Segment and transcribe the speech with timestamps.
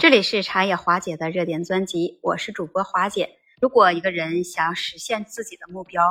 [0.00, 3.36] 这里是茶叶华姐的热点专辑，我是主播华姐。
[3.60, 6.02] 如果一个人想要实现自己的目标，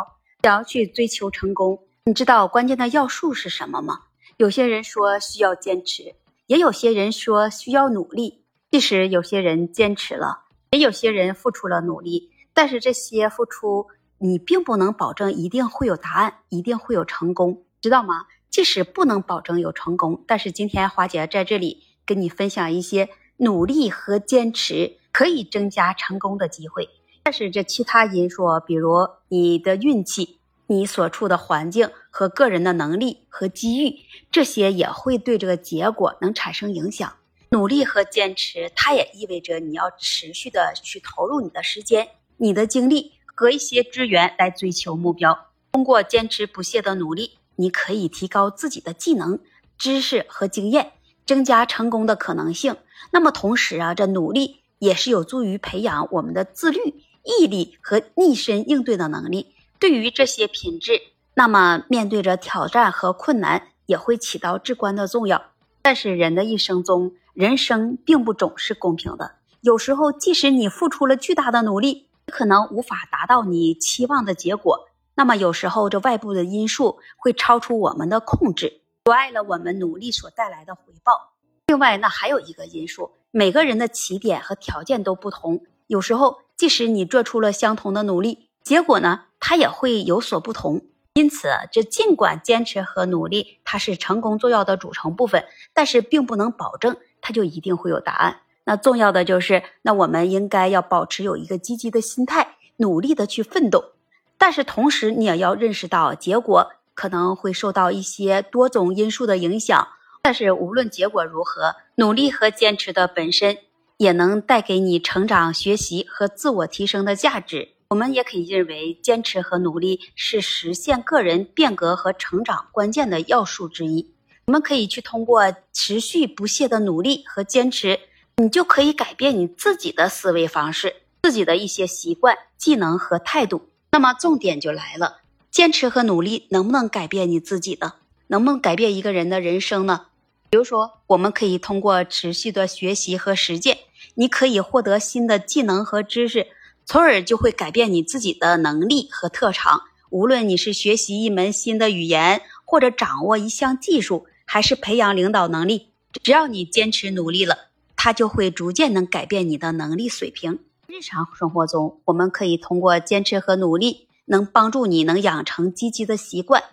[0.43, 4.01] 想要去追求成功，你知道关键的要素是什么吗？
[4.37, 6.13] 有些人说需要坚持，
[6.45, 8.45] 也有些人说需要努力。
[8.69, 13.87] 即使有些人坚持了，也有些人付出了努力，但是这些付出
[14.19, 18.27] 你并不能保证一定会有答案，一定会有成功，知道吗？
[18.51, 23.09] 即使不能保证有成功，但是今天华姐在这里跟你分享一些。
[23.41, 26.89] 努力和坚持可以增加成功的机会，
[27.23, 37.13] 但是这其他因素，比如你的运气、你所处的环境和个人的能力和机遇，这些也会对这个结果能产生影响。
[37.51, 45.47] 努力和坚持，它也意味着你要持续的去投入你的时间、你的精力和一些资源来追求目标。
[45.71, 49.39] 通过坚持不懈的努力，你可以提高自己的技能、
[49.77, 50.91] 知识和经验。
[51.29, 52.75] 增加成功的可能性。
[53.11, 59.53] 那么同时啊，这努力也是有助于培养我们的自律、毅力和逆身应对的能力。
[59.77, 60.99] 对于这些品质，
[61.35, 65.51] 那么面对着挑战和困难也会起到至关的重要。
[65.83, 69.33] 但是人的一生中，人生并不总是公平的。
[69.61, 74.87] 有时候，即使你付出了巨大的努力，可能无法达到你期望的结果。
[75.13, 78.81] 那么有时候，这外部的因素会超出我们的控制。
[79.09, 81.33] 阻碍了我们努力所带来的回报。
[81.65, 85.63] 另外，那还有一个因素，每个人的起点和条件都不同。
[85.87, 90.83] 有时候，即使你做出了相同的努力，结果呢，它也会有所不同。
[91.15, 95.43] 因此，这尽管坚持和努力它是成功重要的组成部分，
[95.73, 98.41] 但是并不能保证它就一定会有答案。
[98.65, 103.93] 那重要的就是，那我们应该要保持有一个积极的心态，努力的去奋斗。
[104.37, 106.73] 但是同时，你也要认识到结果。
[106.99, 109.87] 可能会受到一些多种因素的影响，
[110.21, 113.57] 但是无论结果如何，努力和坚持的本身
[113.95, 117.69] 也能带给你成长、学习和自我提升的价值。
[117.91, 124.13] 我们也可以认为，坚持和努力是实现个人变革和成长关键的要素之一。
[124.47, 127.97] 我们可以去通过持续不懈的努力和坚持，
[128.35, 130.93] 你就可以改变你自己的思维方式、
[131.23, 133.69] 自己的一些习惯、技能和态度。
[133.93, 135.21] 那么重点就来了。
[135.51, 137.93] 坚持和努力能不能改变你自己呢？
[138.27, 140.07] 能不能改变一个人的人生呢？
[140.51, 143.79] 比如说，我们可以通过持续的学习和实践，
[144.15, 146.47] 你可以获得新的技能和知识，
[146.85, 149.81] 从而就会改变你自己的能力和特长。
[150.09, 155.89] 无论你是学习一门新的语言，或者掌握一项技术，还是培养领导能力，
[156.23, 160.59] 只要你坚持努力了，它就会逐渐能改变你的能力水平。
[160.87, 164.07] 日常生活中，我们可以通过坚持和努力。
[164.29, 166.63] 能帮助你能养成积极的习惯，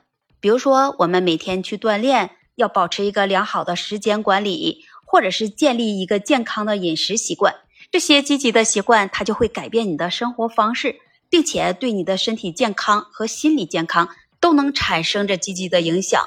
[0.40, 7.54] 比如说我们每天去锻炼，要保持一个良好的时间管理，或者是建立一个健康的饮食习惯。
[7.90, 10.96] 这些积极的习惯，它就会改变你的生活方式，
[11.30, 16.22] 并且对你的身体健康和心理健康都能产生着积极的影响。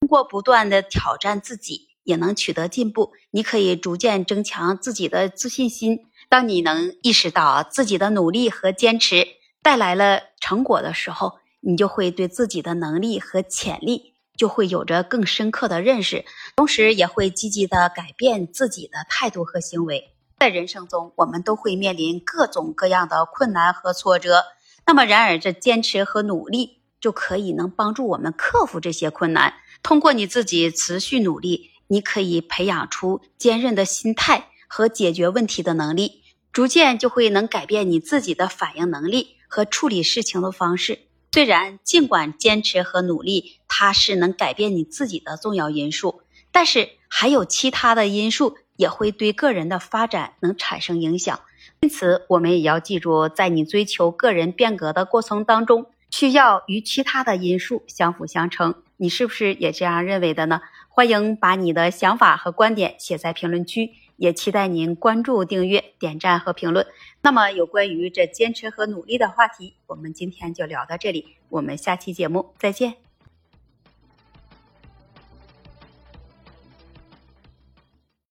[0.00, 3.12] 通过不断的挑战自己，也能取得进步。
[3.30, 6.00] 你可以逐渐增强自己的自信心。
[6.28, 9.26] 当你能意识到自己的努力和坚持。
[9.62, 16.24] 带来了成果的时候，你就会对自己的能力和潜力就会有着更深刻的认识，
[16.54, 20.14] 同时也会积极的改变自己的态度和行为。
[20.38, 24.44] 在人生中，我们都会面临各种各样的困难和挫折，
[24.86, 29.54] 那么然而这坚持和努力就可以能帮助我们克服这些困难。
[29.82, 36.22] 通过你自己持续努力，你可以培养出坚韧的心态和解决问题的能力，
[36.56, 39.36] 逐渐就会能改变你自己的反应能力。
[39.46, 41.00] 和处理事情的方式，
[41.30, 51.38] 虽然尽管坚持和努力，它是能改变你自己的重要因素，但是还有其他的因素也会对个人的发展能产生影响。
[51.80, 58.76] 因此，我们也要记住，在你追求个人变革的过程当中，需要与其他的因素相辅相成。
[58.96, 60.62] 你是不是也这样认为的呢？
[60.88, 63.90] 欢迎把你的想法和观点写在评论区。
[64.16, 66.86] 也期待您关注、订阅、点赞和评论。
[67.22, 71.36] 那么，有关于这坚持和努力的话题，我们今天就聊到这里。
[71.48, 73.05] 我们下期节目再见。